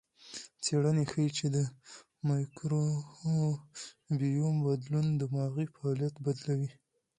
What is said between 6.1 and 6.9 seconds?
بدلوي.